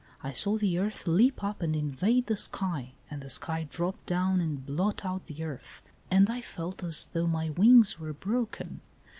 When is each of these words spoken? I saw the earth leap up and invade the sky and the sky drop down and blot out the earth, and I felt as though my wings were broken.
I 0.23 0.31
saw 0.31 0.57
the 0.57 0.79
earth 0.79 1.05
leap 1.05 1.43
up 1.43 1.61
and 1.61 1.75
invade 1.75 2.25
the 2.25 2.35
sky 2.35 2.93
and 3.11 3.21
the 3.21 3.29
sky 3.29 3.67
drop 3.69 4.03
down 4.07 4.41
and 4.41 4.65
blot 4.65 5.05
out 5.05 5.27
the 5.27 5.43
earth, 5.43 5.83
and 6.09 6.27
I 6.27 6.41
felt 6.41 6.83
as 6.83 7.05
though 7.05 7.27
my 7.27 7.51
wings 7.51 7.99
were 7.99 8.11
broken. 8.11 8.81